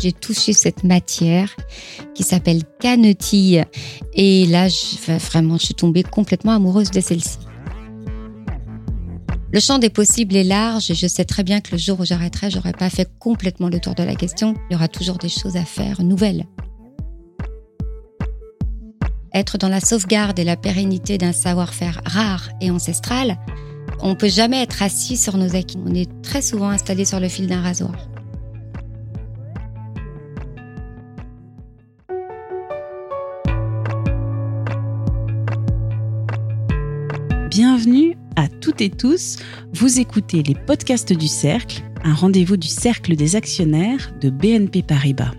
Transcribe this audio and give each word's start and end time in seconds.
j'ai 0.00 0.12
touché 0.12 0.52
cette 0.52 0.84
matière 0.84 1.54
qui 2.14 2.22
s'appelle 2.22 2.62
canetille. 2.80 3.64
Et 4.14 4.46
là, 4.46 4.68
je, 4.68 5.12
vraiment, 5.18 5.58
je 5.58 5.66
suis 5.66 5.74
tombée 5.74 6.02
complètement 6.02 6.52
amoureuse 6.52 6.90
de 6.90 7.00
celle-ci. 7.00 7.38
Le 9.50 9.60
champ 9.60 9.78
des 9.78 9.88
possibles 9.88 10.36
est 10.36 10.44
large 10.44 10.90
et 10.90 10.94
je 10.94 11.06
sais 11.06 11.24
très 11.24 11.42
bien 11.42 11.60
que 11.60 11.72
le 11.72 11.78
jour 11.78 11.98
où 12.00 12.04
j'arrêterai, 12.04 12.50
j'aurai 12.50 12.72
pas 12.72 12.90
fait 12.90 13.08
complètement 13.18 13.68
le 13.68 13.80
tour 13.80 13.94
de 13.94 14.02
la 14.02 14.14
question. 14.14 14.54
Il 14.68 14.74
y 14.74 14.76
aura 14.76 14.88
toujours 14.88 15.16
des 15.16 15.30
choses 15.30 15.56
à 15.56 15.64
faire 15.64 16.02
nouvelles. 16.02 16.44
Être 19.32 19.56
dans 19.56 19.68
la 19.68 19.80
sauvegarde 19.80 20.38
et 20.38 20.44
la 20.44 20.56
pérennité 20.56 21.16
d'un 21.16 21.32
savoir-faire 21.32 22.02
rare 22.04 22.50
et 22.60 22.70
ancestral, 22.70 23.38
on 24.00 24.14
peut 24.14 24.28
jamais 24.28 24.62
être 24.62 24.82
assis 24.82 25.16
sur 25.16 25.38
nos 25.38 25.56
acquis. 25.56 25.78
On 25.84 25.94
est 25.94 26.10
très 26.22 26.42
souvent 26.42 26.68
installé 26.68 27.04
sur 27.06 27.18
le 27.18 27.28
fil 27.28 27.46
d'un 27.46 27.62
rasoir. 27.62 27.94
Bienvenue 37.60 38.16
à 38.36 38.46
toutes 38.46 38.80
et 38.82 38.88
tous. 38.88 39.38
Vous 39.72 39.98
écoutez 39.98 40.44
les 40.44 40.54
podcasts 40.54 41.12
du 41.12 41.26
Cercle, 41.26 41.82
un 42.04 42.14
rendez-vous 42.14 42.56
du 42.56 42.68
Cercle 42.68 43.16
des 43.16 43.34
actionnaires 43.34 44.12
de 44.20 44.30
BNP 44.30 44.84
Paribas. 44.84 45.32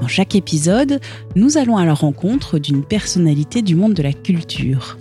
Dans 0.00 0.08
chaque 0.08 0.34
épisode, 0.34 0.98
nous 1.36 1.58
allons 1.58 1.76
à 1.76 1.84
la 1.84 1.92
rencontre 1.92 2.58
d'une 2.58 2.86
personnalité 2.86 3.60
du 3.60 3.76
monde 3.76 3.92
de 3.92 4.02
la 4.02 4.14
culture. 4.14 4.96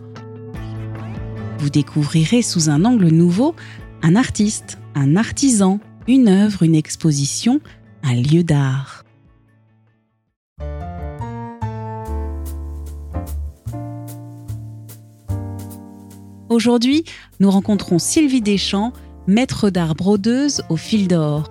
Vous 1.60 1.70
découvrirez 1.70 2.41
sous 2.41 2.70
un 2.70 2.84
angle 2.84 3.08
nouveau 3.08 3.55
un 4.02 4.18
artiste, 4.18 4.77
un 4.94 5.16
artisan, 5.16 5.80
une 6.05 6.27
œuvre, 6.27 6.63
une 6.63 6.76
exposition, 6.76 7.62
un 8.04 8.16
lieu 8.16 8.44
d'art. 8.44 9.02
Aujourd'hui, 16.54 17.04
nous 17.40 17.49
rencontrons 17.49 17.98
Sylvie 17.98 18.41
Deschamps, 18.41 18.93
maître 19.26 19.71
d'art 19.71 19.96
brodeuse 19.96 20.62
au 20.70 20.77
fil 20.77 21.07
d'or. 21.07 21.49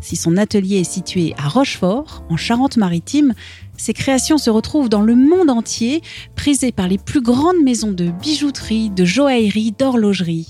Si 0.00 0.16
son 0.16 0.36
atelier 0.36 0.80
est 0.80 0.90
situé 0.90 1.32
à 1.38 1.48
Rochefort, 1.48 2.24
en 2.28 2.36
Charente-Maritime, 2.36 3.34
ses 3.76 3.92
créations 3.92 4.36
se 4.36 4.50
retrouvent 4.50 4.88
dans 4.88 5.00
le 5.00 5.14
monde 5.14 5.48
entier, 5.48 6.02
prisées 6.34 6.72
par 6.72 6.88
les 6.88 6.98
plus 6.98 7.20
grandes 7.20 7.62
maisons 7.62 7.92
de 7.92 8.10
bijouterie, 8.10 8.90
de 8.90 9.04
joaillerie, 9.04 9.70
d'horlogerie. 9.70 10.48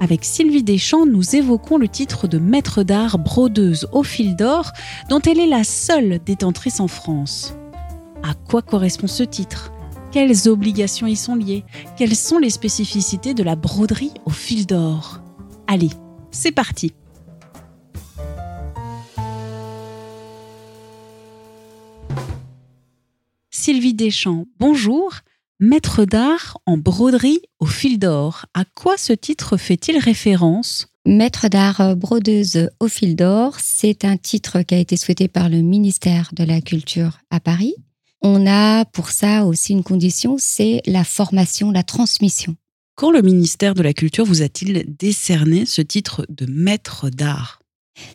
Avec 0.00 0.26
Sylvie 0.26 0.62
Deschamps, 0.62 1.06
nous 1.06 1.36
évoquons 1.36 1.78
le 1.78 1.88
titre 1.88 2.28
de 2.28 2.36
maître 2.36 2.82
d'art 2.82 3.18
brodeuse 3.18 3.88
au 3.92 4.02
fil 4.02 4.36
d'or, 4.36 4.72
dont 5.08 5.20
elle 5.20 5.40
est 5.40 5.46
la 5.46 5.64
seule 5.64 6.18
détentrice 6.22 6.80
en 6.80 6.88
France. 6.88 7.54
À 8.22 8.34
quoi 8.34 8.60
correspond 8.60 9.06
ce 9.06 9.22
titre? 9.22 9.72
Quelles 10.16 10.48
obligations 10.48 11.06
y 11.06 11.14
sont 11.14 11.34
liées 11.34 11.62
Quelles 11.98 12.16
sont 12.16 12.38
les 12.38 12.48
spécificités 12.48 13.34
de 13.34 13.42
la 13.42 13.54
broderie 13.54 14.14
au 14.24 14.30
fil 14.30 14.64
d'or 14.64 15.20
Allez, 15.66 15.90
c'est 16.30 16.52
parti 16.52 16.94
Sylvie 23.50 23.92
Deschamps, 23.92 24.46
bonjour. 24.58 25.12
Maître 25.60 26.06
d'art 26.06 26.56
en 26.64 26.78
broderie 26.78 27.42
au 27.60 27.66
fil 27.66 27.98
d'or. 27.98 28.46
À 28.54 28.64
quoi 28.64 28.96
ce 28.96 29.12
titre 29.12 29.58
fait-il 29.58 29.98
référence? 29.98 30.86
Maître 31.04 31.48
d'art 31.48 31.94
brodeuse 31.94 32.70
au 32.80 32.88
fil 32.88 33.16
d'or, 33.16 33.56
c'est 33.58 34.06
un 34.06 34.16
titre 34.16 34.62
qui 34.62 34.76
a 34.76 34.78
été 34.78 34.96
souhaité 34.96 35.28
par 35.28 35.50
le 35.50 35.60
ministère 35.60 36.30
de 36.32 36.42
la 36.42 36.62
Culture 36.62 37.18
à 37.30 37.38
Paris 37.38 37.74
on 38.26 38.44
a 38.46 38.84
pour 38.86 39.10
ça 39.10 39.44
aussi 39.44 39.72
une 39.72 39.84
condition, 39.84 40.36
c'est 40.38 40.82
la 40.84 41.04
formation, 41.04 41.70
la 41.70 41.84
transmission. 41.84 42.56
Quand 42.96 43.12
le 43.12 43.22
ministère 43.22 43.74
de 43.74 43.82
la 43.82 43.92
Culture 43.92 44.24
vous 44.24 44.42
a-t-il 44.42 44.84
décerné 44.98 45.64
ce 45.64 45.80
titre 45.80 46.26
de 46.28 46.46
maître 46.46 47.08
d'art? 47.08 47.60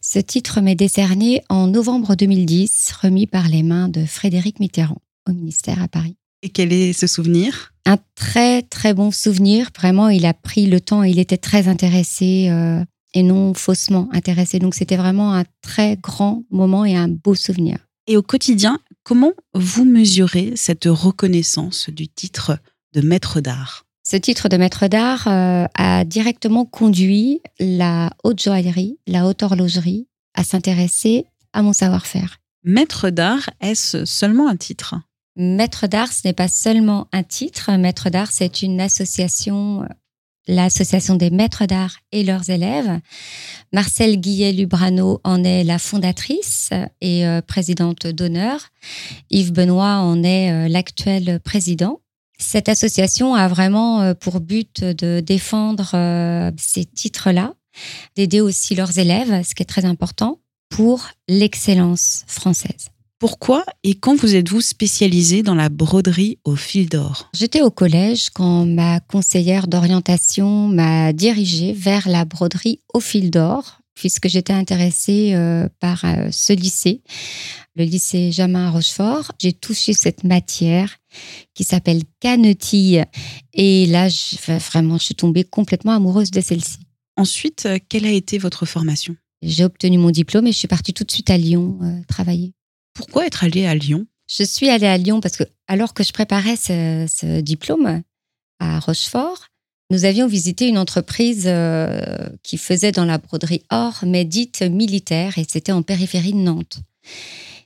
Ce 0.01 0.19
titre 0.19 0.59
m'est 0.59 0.75
décerné 0.75 1.43
en 1.47 1.67
novembre 1.67 2.15
2010, 2.15 2.91
remis 3.01 3.25
par 3.25 3.47
les 3.47 3.63
mains 3.63 3.87
de 3.87 4.05
Frédéric 4.05 4.59
Mitterrand 4.59 5.01
au 5.29 5.31
ministère 5.31 5.81
à 5.81 5.87
Paris. 5.87 6.17
Et 6.43 6.49
quel 6.49 6.73
est 6.73 6.91
ce 6.91 7.07
souvenir? 7.07 7.73
Un 7.85 7.97
très 8.15 8.63
très 8.63 8.93
bon 8.93 9.11
souvenir. 9.11 9.69
Vraiment, 9.75 10.09
il 10.09 10.25
a 10.25 10.33
pris 10.33 10.65
le 10.65 10.81
temps, 10.81 11.03
il 11.03 11.19
était 11.19 11.37
très 11.37 11.69
intéressé 11.69 12.49
euh, 12.49 12.83
et 13.13 13.23
non 13.23 13.53
faussement 13.53 14.09
intéressé. 14.11 14.59
Donc 14.59 14.75
c'était 14.75 14.97
vraiment 14.97 15.33
un 15.33 15.45
très 15.61 15.95
grand 15.95 16.43
moment 16.51 16.83
et 16.83 16.97
un 16.97 17.07
beau 17.07 17.33
souvenir. 17.33 17.77
Et 18.07 18.17
au 18.17 18.23
quotidien, 18.23 18.79
comment 19.03 19.33
vous 19.53 19.85
mesurez 19.85 20.53
cette 20.55 20.85
reconnaissance 20.85 21.89
du 21.89 22.07
titre 22.07 22.57
de 22.93 23.01
maître 23.01 23.41
d'art? 23.41 23.85
Ce 24.03 24.17
titre 24.17 24.49
de 24.49 24.57
maître 24.57 24.87
d'art 24.87 25.27
euh, 25.27 25.65
a 25.75 26.03
directement 26.05 26.65
conduit 26.65 27.41
la 27.59 28.09
haute 28.23 28.41
joaillerie, 28.41 28.97
la 29.07 29.27
haute 29.27 29.43
horlogerie 29.43 30.07
à 30.33 30.43
s'intéresser 30.43 31.25
à 31.53 31.61
mon 31.61 31.73
savoir-faire. 31.73 32.37
Maître 32.63 33.09
d'art, 33.09 33.49
est-ce 33.59 34.05
seulement 34.05 34.47
un 34.47 34.57
titre? 34.57 34.95
Maître 35.35 35.87
d'art, 35.87 36.11
ce 36.11 36.27
n'est 36.27 36.33
pas 36.33 36.47
seulement 36.47 37.07
un 37.11 37.23
titre. 37.23 37.71
Maître 37.71 38.09
d'art, 38.09 38.31
c'est 38.31 38.61
une 38.61 38.81
association 38.81 39.87
l'association 40.47 41.15
des 41.15 41.29
maîtres 41.29 41.65
d'art 41.65 41.97
et 42.11 42.23
leurs 42.23 42.49
élèves. 42.49 42.99
Marcel 43.73 44.19
Guillet-Lubrano 44.19 45.21
en 45.23 45.43
est 45.43 45.63
la 45.63 45.79
fondatrice 45.79 46.69
et 46.99 47.25
euh, 47.25 47.41
présidente 47.41 48.07
d'honneur. 48.07 48.69
Yves 49.29 49.53
Benoît 49.53 49.97
en 49.97 50.23
est 50.23 50.51
euh, 50.51 50.67
l'actuel 50.67 51.39
président. 51.39 52.01
Cette 52.37 52.69
association 52.69 53.35
a 53.35 53.47
vraiment 53.47 54.01
euh, 54.01 54.13
pour 54.13 54.39
but 54.39 54.83
de 54.83 55.19
défendre 55.19 56.51
ces 56.57 56.85
titres-là, 56.85 57.53
d'aider 58.15 58.41
aussi 58.41 58.75
leurs 58.75 58.97
élèves, 58.97 59.43
ce 59.43 59.53
qui 59.53 59.61
est 59.61 59.65
très 59.65 59.85
important, 59.85 60.39
pour 60.69 61.09
l'excellence 61.27 62.23
française. 62.27 62.87
Pourquoi 63.21 63.63
et 63.83 63.93
quand 63.93 64.15
vous 64.15 64.33
êtes-vous 64.33 64.61
spécialisée 64.61 65.43
dans 65.43 65.53
la 65.53 65.69
broderie 65.69 66.39
au 66.43 66.55
fil 66.55 66.89
d'or? 66.89 67.29
J'étais 67.35 67.61
au 67.61 67.69
collège 67.69 68.31
quand 68.31 68.65
ma 68.65 68.99
conseillère 68.99 69.67
d'orientation 69.67 70.67
m'a 70.67 71.13
dirigée 71.13 71.71
vers 71.71 72.09
la 72.09 72.25
broderie 72.25 72.79
au 72.95 72.99
fil 72.99 73.29
d'or, 73.29 73.77
puisque 73.93 74.27
j'étais 74.27 74.53
intéressée 74.53 75.35
euh, 75.35 75.69
par 75.79 76.03
euh, 76.03 76.29
ce 76.31 76.51
lycée, 76.53 77.03
le 77.75 77.83
lycée 77.83 78.31
Jamin 78.31 78.71
Rochefort. 78.71 79.33
J'ai 79.37 79.53
touché 79.53 79.93
cette 79.93 80.23
matière 80.23 80.97
qui 81.53 81.63
s'appelle 81.63 82.01
canetille. 82.21 83.05
Et 83.53 83.85
là, 83.85 84.07
vraiment, 84.47 84.97
je 84.97 85.03
suis 85.03 85.15
tombée 85.15 85.43
complètement 85.43 85.91
amoureuse 85.91 86.31
de 86.31 86.41
celle-ci. 86.41 86.79
Ensuite, 87.17 87.67
euh, 87.67 87.77
quelle 87.87 88.07
a 88.07 88.11
été 88.11 88.39
votre 88.39 88.65
formation? 88.65 89.15
J'ai 89.43 89.63
obtenu 89.63 89.99
mon 89.99 90.09
diplôme 90.09 90.47
et 90.47 90.51
je 90.51 90.57
suis 90.57 90.67
partie 90.67 90.95
tout 90.95 91.03
de 91.03 91.11
suite 91.11 91.29
à 91.29 91.37
Lyon 91.37 91.77
travailler. 92.07 92.53
Pourquoi 92.93 93.25
être 93.25 93.43
allée 93.43 93.65
à 93.65 93.75
Lyon? 93.75 94.05
Je 94.27 94.43
suis 94.43 94.69
allée 94.69 94.87
à 94.87 94.97
Lyon 94.97 95.19
parce 95.19 95.37
que, 95.37 95.43
alors 95.67 95.93
que 95.93 96.03
je 96.03 96.13
préparais 96.13 96.55
ce, 96.55 97.41
diplôme 97.41 98.01
à 98.59 98.79
Rochefort, 98.79 99.47
nous 99.89 100.05
avions 100.05 100.27
visité 100.27 100.67
une 100.67 100.77
entreprise 100.77 101.43
euh, 101.47 102.29
qui 102.43 102.57
faisait 102.57 102.93
dans 102.93 103.03
la 103.03 103.17
broderie 103.17 103.63
or, 103.69 103.99
mais 104.05 104.23
dite 104.23 104.61
militaire, 104.61 105.37
et 105.37 105.45
c'était 105.47 105.73
en 105.73 105.81
périphérie 105.81 106.31
de 106.31 106.37
Nantes. 106.37 106.77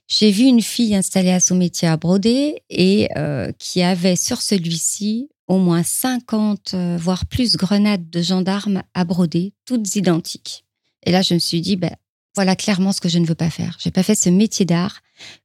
J'ai 0.08 0.32
vu 0.32 0.44
une 0.44 0.62
fille 0.62 0.96
installée 0.96 1.32
à 1.32 1.40
son 1.40 1.56
métier 1.56 1.88
à 1.88 1.98
broder 1.98 2.64
et 2.70 3.10
euh, 3.18 3.52
qui 3.60 3.82
avait 3.82 4.16
sur 4.16 4.42
celui-ci 4.42 5.30
au 5.48 5.58
moins 5.58 5.84
50, 5.84 6.74
euh, 6.74 6.98
voire 7.00 7.26
plus 7.26 7.56
grenades 7.56 8.10
de 8.10 8.22
gendarmes 8.22 8.82
à 8.94 9.04
broder, 9.04 9.54
toutes 9.66 9.96
identiques. 9.96 10.66
Et 11.06 11.12
là, 11.12 11.22
je 11.22 11.36
me 11.36 11.40
suis 11.40 11.62
dit, 11.62 11.76
ben, 11.76 11.96
voilà 12.36 12.56
clairement 12.56 12.92
ce 12.92 13.02
que 13.02 13.10
je 13.10 13.20
ne 13.20 13.26
veux 13.26 13.36
pas 13.36 13.50
faire. 13.50 13.78
Je 13.80 13.88
n'ai 13.88 13.92
pas 13.92 14.04
fait 14.04 14.16
ce 14.16 14.30
métier 14.30 14.66
d'art 14.66 15.02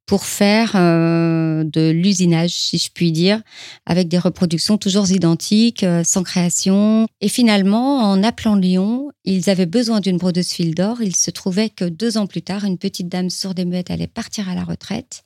pour 0.07 0.25
faire 0.25 0.73
euh, 0.75 1.63
de 1.65 1.91
l'usinage, 1.91 2.51
si 2.51 2.79
je 2.79 2.91
puis 2.93 3.13
dire, 3.13 3.43
avec 3.87 4.09
des 4.09 4.19
reproductions 4.19 4.77
toujours 4.77 5.11
identiques, 5.11 5.85
euh, 5.85 6.03
sans 6.05 6.23
création. 6.23 7.07
Et 7.21 7.29
finalement, 7.29 7.99
en 7.99 8.23
appelant 8.23 8.57
Lyon, 8.57 9.11
ils 9.25 9.49
avaient 9.51 9.67
besoin 9.67 10.01
d'une 10.01 10.17
brodeuse 10.17 10.51
fil 10.51 10.75
d'or. 10.75 11.01
Il 11.03 11.15
se 11.15 11.31
trouvait 11.31 11.71
que 11.71 11.85
deux 11.85 12.19
ans 12.19 12.27
plus 12.27 12.43
tard, 12.43 12.65
une 12.65 12.79
petite 12.79 13.09
dame 13.09 13.31
sourde 13.31 13.59
et 13.59 13.65
muette 13.65 13.91
allait 13.91 14.07
partir 14.07 14.49
à 14.49 14.55
la 14.55 14.65
retraite. 14.65 15.23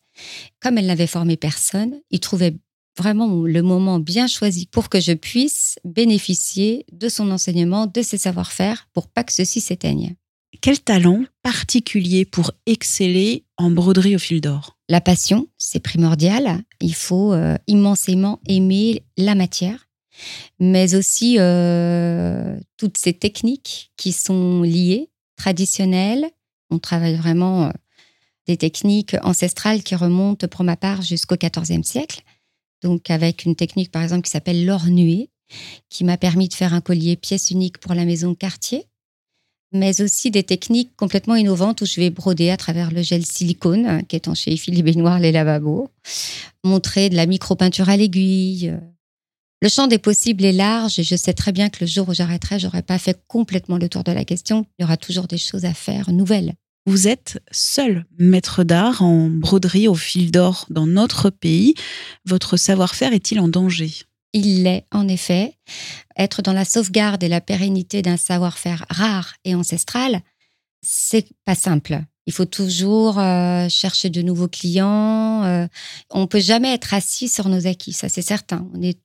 Comme 0.61 0.79
elle 0.79 0.87
n'avait 0.87 1.07
formé 1.07 1.37
personne, 1.37 1.95
ils 2.11 2.21
trouvaient 2.21 2.57
vraiment 2.97 3.43
le 3.43 3.63
moment 3.63 3.99
bien 3.99 4.27
choisi 4.27 4.67
pour 4.67 4.89
que 4.89 5.01
je 5.01 5.13
puisse 5.13 5.79
bénéficier 5.85 6.87
de 6.93 7.09
son 7.09 7.31
enseignement, 7.31 7.87
de 7.87 8.03
ses 8.03 8.19
savoir-faire, 8.19 8.89
pour 8.93 9.09
pas 9.09 9.25
que 9.25 9.33
ceci 9.33 9.61
s'éteigne. 9.61 10.15
Quel 10.61 10.81
talent 10.81 11.25
particulier 11.43 12.25
pour 12.25 12.53
exceller 12.67 13.45
en 13.57 13.71
broderie 13.71 14.17
au 14.17 14.19
fil 14.19 14.41
d'or? 14.41 14.77
La 14.89 15.01
passion, 15.01 15.49
c'est 15.59 15.81
primordial. 15.81 16.63
Il 16.81 16.95
faut 16.95 17.33
euh, 17.33 17.57
immensément 17.67 18.41
aimer 18.47 19.05
la 19.17 19.35
matière, 19.35 19.89
mais 20.61 20.95
aussi 20.95 21.37
euh, 21.39 22.59
toutes 22.77 22.99
ces 22.99 23.15
techniques 23.15 23.93
qui 23.97 24.13
sont 24.13 24.63
liées 24.63 25.11
traditionnelle. 25.37 26.31
On 26.71 26.79
travaille 26.79 27.17
vraiment 27.17 27.65
euh, 27.65 27.71
des 28.47 28.57
techniques 28.57 29.17
ancestrales 29.23 29.83
qui 29.83 29.95
remontent 29.95 30.47
pour 30.49 30.65
ma 30.65 30.77
part 30.77 31.03
jusqu'au 31.03 31.37
XIVe 31.37 31.83
siècle. 31.83 32.23
Donc 32.83 33.11
avec 33.11 33.45
une 33.45 33.57
technique 33.57 33.91
par 33.91 34.03
exemple 34.03 34.23
qui 34.23 34.31
s'appelle 34.31 34.67
l'ornuée, 34.67 35.31
qui 35.89 36.05
m'a 36.05 36.19
permis 36.19 36.49
de 36.49 36.55
faire 36.55 36.75
un 36.75 36.81
collier 36.81 37.17
pièce 37.17 37.51
unique 37.51 37.79
pour 37.79 37.95
la 37.95 38.05
maison 38.05 38.35
Cartier, 38.35 38.87
mais 39.75 40.01
aussi 40.01 40.31
des 40.31 40.45
techniques 40.45 40.97
complètement 40.97 41.35
innovantes 41.35 41.83
où 41.83 41.87
je 41.87 42.01
vais 42.01 42.11
broder 42.11 42.51
à 42.51 42.57
travers 42.57 42.91
le 42.91 43.03
gel 43.03 43.27
silicone 43.27 44.03
qui 44.07 44.17
est 44.17 44.35
chez 44.35 44.57
Philippe 44.57 44.87
Baignoire 44.87 45.19
les 45.19 45.33
lavabos, 45.33 45.91
montrer 46.63 47.11
de 47.11 47.17
la 47.17 47.27
micro-peinture 47.27 47.89
à 47.89 47.97
l'aiguille. 47.97 48.73
Le 49.61 49.69
champ 49.69 49.87
des 49.87 49.99
possibles 49.99 50.45
est 50.45 50.53
large 50.53 50.99
et 50.99 51.03
je 51.03 51.17
sais 51.17 51.33
très 51.33 51.53
bien 51.53 51.69
que 51.69 51.79
le 51.81 51.87
jour 51.87 52.09
où 52.09 52.15
j'arrêterai, 52.15 52.59
j'aurai 52.59 52.83
pas 52.83 52.99
fait 52.99 53.19
complètement 53.27 53.79
le 53.79 53.89
tour 53.89 54.05
de 54.05 54.13
la 54.13 54.25
question. 54.25 54.67
Il 54.79 54.83
y 54.83 54.85
aura 54.85 54.97
toujours 54.97 55.27
des 55.27 55.39
choses 55.39 55.65
à 55.65 55.75
faire 55.75 56.13
nouvelles. 56.13 56.55
Vous 56.87 57.09
êtes 57.09 57.43
seul 57.51 58.05
maître 58.19 58.63
d'art 58.63 59.03
en 59.03 59.31
broderie 59.31 59.89
au 59.89 59.95
fil 59.95 60.31
d'or 60.31 60.67
dans 60.69 60.87
notre 60.87 61.31
pays. 61.31 61.75
Votre 62.27 62.59
savoir-faire 62.59 63.15
est-il 63.15 63.41
en 63.41 63.49
danger? 63.49 64.05
Il 64.35 64.65
l'est, 64.65 64.87
en 64.93 65.09
effet. 65.09 65.57
Être 66.19 66.43
dans 66.43 66.53
la 66.53 66.67
sauvegarde 66.67 67.23
et 67.23 67.29
la 67.29 67.41
pérennité 67.41 68.03
d'un 68.03 68.19
savoir-faire 68.19 68.85
rare 68.91 69.35
et 69.45 69.55
ancestral, 69.55 70.21
c'est 70.83 71.29
pas 71.47 71.55
simple. 71.55 72.03
Il 72.27 72.33
faut 72.33 72.45
toujours 72.45 73.19
euh, 73.19 73.69
chercher 73.69 74.11
de 74.11 74.21
nouveaux 74.21 74.49
clients. 74.49 75.45
Euh, 75.45 75.67
on 76.11 76.27
peut 76.27 76.41
jamais 76.41 76.75
être 76.75 76.93
assis 76.93 77.29
sur 77.29 77.49
nos 77.49 77.67
acquis, 77.67 77.93
ça 77.93 78.09
c'est 78.09 78.23
certain. 78.23 78.69
On 78.75 78.83
est 78.83 78.99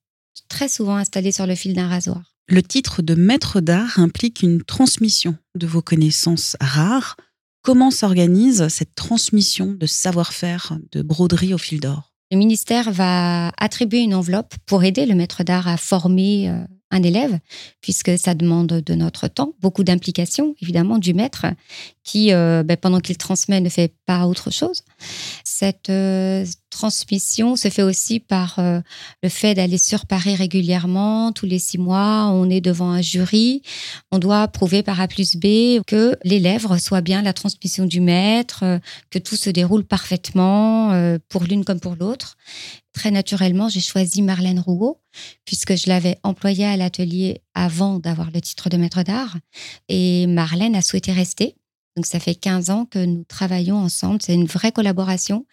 très 0.49 0.67
souvent 0.67 0.95
installé 0.95 1.31
sur 1.31 1.45
le 1.45 1.55
fil 1.55 1.73
d'un 1.73 1.87
rasoir. 1.87 2.35
Le 2.47 2.63
titre 2.63 3.01
de 3.01 3.15
maître 3.15 3.61
d'art 3.61 3.99
implique 3.99 4.41
une 4.41 4.63
transmission 4.63 5.37
de 5.55 5.67
vos 5.67 5.81
connaissances 5.81 6.57
rares 6.59 7.15
Comment 7.61 7.91
s'organise 7.91 8.69
cette 8.69 8.95
transmission 8.95 9.73
de 9.73 9.85
savoir-faire 9.85 10.77
de 10.91 11.01
broderie 11.01 11.53
au 11.53 11.57
fil 11.57 11.81
d'or? 11.81 12.08
Le 12.31 12.37
ministère 12.37 12.91
va 12.91 13.51
attribuer 13.57 14.01
une 14.01 14.13
enveloppe 14.13 14.53
pour 14.67 14.83
aider 14.83 15.07
le 15.07 15.15
maître 15.15 15.43
d'art 15.43 15.67
à 15.67 15.77
former 15.77 16.49
euh, 16.49 16.63
un 16.91 17.03
élève, 17.03 17.39
puisque 17.81 18.17
ça 18.17 18.33
demande 18.33 18.67
de 18.67 18.93
notre 18.95 19.27
temps, 19.27 19.53
beaucoup 19.61 19.83
d'implication, 19.83 20.55
évidemment, 20.61 20.97
du 20.97 21.13
maître, 21.13 21.45
qui, 22.03 22.33
euh, 22.33 22.63
ben, 22.63 22.75
pendant 22.75 22.99
qu'il 22.99 23.17
transmet, 23.17 23.61
ne 23.61 23.69
fait 23.69 23.93
pas 24.07 24.25
autre 24.25 24.49
chose. 24.49 24.81
Cette 25.43 25.91
euh, 25.91 26.43
transmission 26.71 27.55
se 27.55 27.69
fait 27.69 27.83
aussi 27.83 28.19
par 28.19 28.57
euh, 28.57 28.81
le 29.21 29.29
fait 29.29 29.53
d'aller 29.53 29.77
sur 29.77 30.07
Paris 30.07 30.33
régulièrement, 30.33 31.31
tous 31.31 31.45
les 31.45 31.59
six 31.59 31.77
mois, 31.77 32.29
on 32.31 32.49
est 32.49 32.61
devant 32.61 32.89
un 32.89 33.01
jury, 33.01 33.61
on 34.11 34.17
doit 34.17 34.47
prouver 34.47 34.81
par 34.81 34.99
A 34.99 35.07
plus 35.07 35.35
B 35.35 35.83
que 35.85 36.17
l'élève 36.23 36.65
reçoit 36.65 37.01
bien 37.01 37.21
la 37.21 37.33
transmission 37.33 37.85
du 37.85 38.01
maître, 38.01 38.63
que 39.11 39.19
tout 39.19 39.35
se 39.35 39.51
déroule 39.51 39.83
parfaitement 39.83 41.17
pour 41.29 41.43
l'une 41.43 41.63
comme 41.63 41.79
pour 41.79 41.95
l'autre. 41.95 42.37
Très 42.99 43.11
naturellement, 43.11 43.69
j'ai 43.69 43.79
choisi 43.79 44.21
Marlène 44.21 44.59
Rouault, 44.59 44.99
puisque 45.45 45.77
je 45.77 45.87
l'avais 45.87 46.17
employée 46.23 46.65
à 46.65 46.75
l'atelier 46.75 47.41
avant 47.53 47.97
d'avoir 47.97 48.29
le 48.29 48.41
titre 48.41 48.69
de 48.69 48.75
maître 48.75 49.03
d'art. 49.03 49.37
Et 49.87 50.27
Marlène 50.27 50.75
a 50.75 50.81
souhaité 50.81 51.13
rester. 51.13 51.55
Donc 51.95 52.05
ça 52.05 52.19
fait 52.19 52.35
15 52.35 52.69
ans 52.71 52.83
que 52.83 52.99
nous 52.99 53.23
travaillons 53.23 53.77
ensemble. 53.77 54.19
C'est 54.21 54.33
une 54.33 54.47
vraie 54.47 54.73
collaboration. 54.73 55.45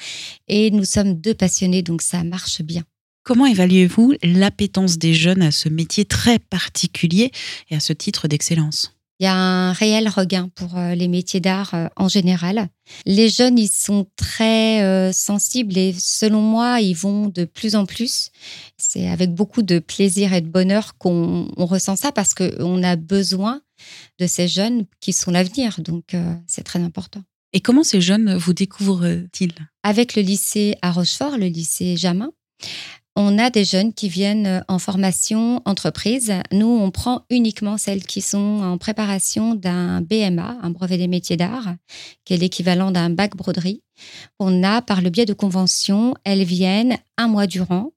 Et 0.48 0.72
nous 0.72 0.84
sommes 0.84 1.14
deux 1.14 1.34
passionnés, 1.34 1.82
donc 1.82 2.02
ça 2.02 2.24
marche 2.24 2.62
bien. 2.62 2.82
Comment 3.22 3.46
évaluez-vous 3.46 4.14
l'appétence 4.24 4.98
des 4.98 5.14
jeunes 5.14 5.42
à 5.42 5.52
ce 5.52 5.68
métier 5.68 6.04
très 6.04 6.40
particulier 6.40 7.30
et 7.70 7.76
à 7.76 7.80
ce 7.80 7.92
titre 7.92 8.26
d'excellence? 8.26 8.95
Il 9.18 9.24
y 9.24 9.26
a 9.26 9.34
un 9.34 9.72
réel 9.72 10.08
regain 10.08 10.50
pour 10.54 10.76
euh, 10.76 10.94
les 10.94 11.08
métiers 11.08 11.40
d'art 11.40 11.72
euh, 11.74 11.86
en 11.96 12.08
général. 12.08 12.68
Les 13.06 13.30
jeunes, 13.30 13.58
ils 13.58 13.70
sont 13.70 14.06
très 14.16 14.82
euh, 14.82 15.10
sensibles 15.12 15.76
et 15.78 15.94
selon 15.98 16.42
moi, 16.42 16.80
ils 16.80 16.94
vont 16.94 17.28
de 17.28 17.44
plus 17.44 17.76
en 17.76 17.86
plus. 17.86 18.30
C'est 18.76 19.08
avec 19.08 19.32
beaucoup 19.32 19.62
de 19.62 19.78
plaisir 19.78 20.34
et 20.34 20.42
de 20.42 20.48
bonheur 20.48 20.98
qu'on 20.98 21.48
ressent 21.56 21.96
ça 21.96 22.12
parce 22.12 22.34
qu'on 22.34 22.82
a 22.82 22.96
besoin 22.96 23.62
de 24.18 24.26
ces 24.26 24.48
jeunes 24.48 24.84
qui 25.00 25.12
sont 25.12 25.30
l'avenir. 25.30 25.80
Donc, 25.80 26.14
c'est 26.46 26.62
très 26.62 26.80
important. 26.80 27.22
Et 27.52 27.60
comment 27.60 27.82
ces 27.82 28.00
jeunes 28.00 28.36
vous 28.36 28.52
découvrent-ils? 28.52 29.52
Avec 29.82 30.14
le 30.14 30.22
lycée 30.22 30.76
à 30.82 30.92
Rochefort, 30.92 31.36
le 31.36 31.46
lycée 31.46 31.96
Jamin, 31.96 32.32
on 33.16 33.38
a 33.38 33.48
des 33.48 33.64
jeunes 33.64 33.94
qui 33.94 34.08
viennent 34.08 34.46
euh, 34.46 34.60
en 34.68 34.78
formation 34.78 35.62
entreprise. 35.64 36.32
Nous, 36.52 36.66
on 36.66 36.90
prend 36.90 37.24
uniquement 37.30 37.78
celles 37.78 38.04
qui 38.04 38.20
sont 38.20 38.60
en 38.62 38.78
préparation 38.78 39.54
d'un 39.54 40.02
BMA, 40.02 40.58
un 40.62 40.70
brevet 40.70 40.98
des 40.98 41.08
métiers 41.08 41.38
d'art, 41.38 41.74
qui 42.24 42.34
est 42.34 42.38
l'équivalent 42.38 42.90
d'un 42.90 43.10
bac 43.10 43.34
broderie. 43.34 43.82
On 44.38 44.62
a, 44.62 44.82
par 44.82 45.00
le 45.00 45.10
biais 45.10 45.24
de 45.24 45.32
conventions, 45.32 46.14
elles 46.24 46.44
viennent 46.44 46.98
un 47.16 47.26
mois 47.26 47.46
durant, 47.46 47.92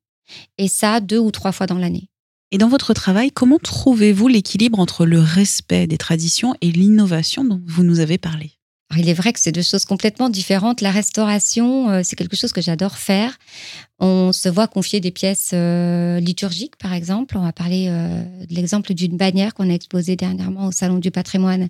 et 0.57 0.69
ça 0.69 1.01
deux 1.01 1.19
ou 1.19 1.31
trois 1.31 1.51
fois 1.51 1.67
dans 1.67 1.77
l'année. 1.77 2.09
Et 2.51 2.57
dans 2.57 2.69
votre 2.69 2.93
travail, 2.93 3.29
comment 3.29 3.59
trouvez-vous 3.61 4.27
l'équilibre 4.27 4.79
entre 4.79 5.05
le 5.05 5.19
respect 5.19 5.85
des 5.85 5.97
traditions 5.97 6.55
et 6.61 6.71
l'innovation 6.71 7.43
dont 7.43 7.61
vous 7.67 7.83
nous 7.83 7.99
avez 7.99 8.17
parlé? 8.17 8.58
Il 8.97 9.07
est 9.07 9.13
vrai 9.13 9.33
que 9.33 9.39
c'est 9.39 9.51
deux 9.51 9.61
choses 9.61 9.85
complètement 9.85 10.29
différentes. 10.29 10.81
La 10.81 10.91
restauration, 10.91 11.89
euh, 11.89 12.01
c'est 12.03 12.15
quelque 12.15 12.35
chose 12.35 12.51
que 12.51 12.61
j'adore 12.61 12.97
faire. 12.97 13.37
On 13.99 14.31
se 14.31 14.49
voit 14.49 14.67
confier 14.67 14.99
des 14.99 15.11
pièces 15.11 15.51
euh, 15.53 16.19
liturgiques, 16.19 16.75
par 16.77 16.93
exemple. 16.93 17.37
On 17.37 17.43
va 17.43 17.53
parler 17.53 17.87
euh, 17.89 18.23
de 18.45 18.55
l'exemple 18.55 18.93
d'une 18.95 19.15
bannière 19.15 19.53
qu'on 19.53 19.69
a 19.69 19.73
exposée 19.73 20.15
dernièrement 20.15 20.67
au 20.67 20.71
Salon 20.71 20.97
du 20.97 21.11
patrimoine 21.11 21.69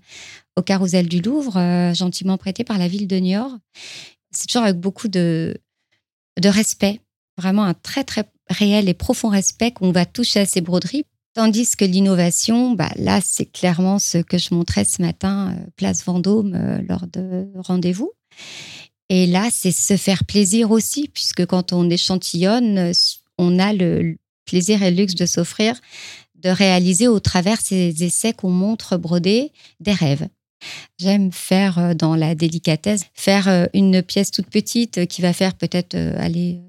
au 0.56 0.62
Carrousel 0.62 1.08
du 1.08 1.22
Louvre, 1.22 1.54
gentiment 1.94 2.38
prêtée 2.38 2.66
par 2.66 2.78
la 2.78 2.90
ville 2.90 3.08
de 3.08 3.16
Niort. 3.16 3.52
C'est 4.32 4.48
toujours 4.48 4.64
avec 4.64 4.78
beaucoup 4.78 5.08
de, 5.08 5.56
de 6.42 6.50
respect, 6.50 7.00
vraiment 7.38 7.64
un 7.64 7.74
très, 7.74 8.04
très 8.04 8.26
réel 8.50 8.90
et 8.90 8.94
profond 8.94 9.30
respect 9.30 9.72
qu'on 9.72 9.94
va 9.94 10.06
toucher 10.06 10.42
à 10.42 10.46
ces 10.46 10.60
broderies 10.60 11.06
Tandis 11.36 11.76
que 11.78 11.86
l'innovation, 11.86 12.72
bah, 12.72 12.92
là, 12.96 13.20
c'est 13.24 13.46
clairement 13.46 14.00
ce 14.00 14.18
que 14.18 14.38
je 14.38 14.54
montrais 14.54 14.84
ce 14.84 15.02
matin, 15.02 15.54
euh, 15.54 15.70
place 15.76 16.04
Vendôme, 16.04 16.56
euh, 16.56 16.82
lors 16.88 17.06
de 17.08 17.48
rendez-vous. 17.56 18.12
Et 19.10 19.28
là, 19.28 19.50
c'est 19.52 19.72
se 19.72 19.96
faire 19.96 20.26
plaisir 20.26 20.72
aussi, 20.72 21.08
puisque 21.14 21.46
quand 21.46 21.72
on 21.72 21.90
échantillonne, 21.90 22.92
on 23.38 23.60
a 23.60 23.74
le 23.74 24.18
plaisir 24.46 24.82
et 24.82 24.92
le 24.92 24.98
luxe 24.98 25.16
de 25.16 25.26
s'offrir, 25.26 25.80
de 26.36 26.50
réaliser 26.50 27.08
au 27.08 27.20
travers 27.20 27.62
ces 27.62 28.04
essais 28.04 28.34
qu'on 28.34 28.50
montre 28.50 28.98
brodés 28.98 29.52
des 29.80 29.94
rêves. 29.94 30.28
J'aime 30.98 31.32
faire 31.32 31.78
euh, 31.78 31.94
dans 31.94 32.16
la 32.16 32.34
délicatesse, 32.34 33.04
faire 33.14 33.70
une 33.74 34.02
pièce 34.02 34.32
toute 34.32 34.48
petite 34.48 35.06
qui 35.06 35.22
va 35.22 35.34
faire 35.34 35.54
peut-être 35.54 35.96
aller 35.96 36.60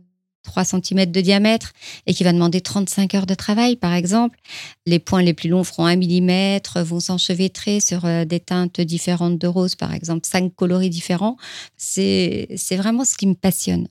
3 0.43 0.65
cm 0.65 1.07
de 1.07 1.21
diamètre 1.21 1.73
et 2.07 2.15
qui 2.15 2.25
va 2.25 2.33
demander 2.33 2.61
35 2.61 3.15
heures 3.15 3.27
de 3.27 3.35
travail, 3.35 3.77
par 3.77 3.95
exemple. 3.95 4.39
Les 4.87 4.99
points 4.99 5.23
les 5.23 5.35
plus 5.35 5.49
longs 5.49 5.65
feront 5.65 5.87
1 5.87 5.97
mm, 5.97 6.61
vont 6.83 7.01
s'enchevêtrer 7.01 7.81
sur 7.81 8.05
euh, 8.05 8.25
des 8.25 8.41
teintes 8.41 8.81
différentes 8.81 9.39
de 9.39 9.47
rose, 9.47 9.75
par 9.77 9.95
exemple, 9.95 10.27
cinq 10.27 10.55
coloris 10.55 10.91
différents. 10.91 11.37
C'est 11.77 12.59
vraiment 12.73 13.05
ce 13.05 13.17
qui 13.17 13.27
me 13.27 13.35
passionne. 13.35 13.89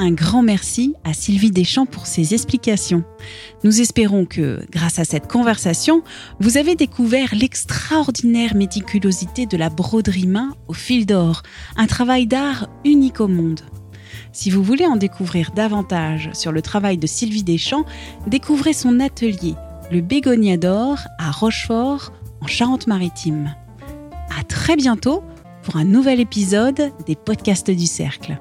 Un 0.00 0.12
grand 0.12 0.42
merci 0.42 0.94
à 1.04 1.12
Sylvie 1.12 1.50
Deschamps 1.50 1.84
pour 1.84 2.06
ses 2.06 2.32
explications. 2.32 3.04
Nous 3.64 3.82
espérons 3.82 4.24
que, 4.24 4.64
grâce 4.70 4.98
à 4.98 5.04
cette 5.04 5.30
conversation, 5.30 6.02
vous 6.40 6.56
avez 6.56 6.74
découvert 6.74 7.34
l'extraordinaire 7.34 8.54
méticulosité 8.54 9.44
de 9.44 9.58
la 9.58 9.68
broderie 9.68 10.26
main 10.26 10.54
au 10.68 10.72
fil 10.72 11.04
d'or, 11.04 11.42
un 11.76 11.86
travail 11.86 12.26
d'art 12.26 12.68
unique 12.86 13.20
au 13.20 13.28
monde. 13.28 13.60
Si 14.32 14.50
vous 14.50 14.62
voulez 14.62 14.86
en 14.86 14.96
découvrir 14.96 15.50
davantage 15.50 16.30
sur 16.32 16.50
le 16.50 16.62
travail 16.62 16.96
de 16.96 17.06
Sylvie 17.06 17.42
Deschamps, 17.42 17.84
découvrez 18.26 18.72
son 18.72 19.00
atelier, 19.00 19.54
le 19.92 20.00
Bégonia 20.00 20.56
d'or, 20.56 20.98
à 21.18 21.30
Rochefort, 21.30 22.10
en 22.40 22.46
Charente-Maritime. 22.46 23.54
À 24.38 24.44
très 24.44 24.76
bientôt 24.76 25.22
pour 25.62 25.76
un 25.76 25.84
nouvel 25.84 26.20
épisode 26.20 26.90
des 27.06 27.16
podcasts 27.16 27.70
du 27.70 27.86
Cercle. 27.86 28.40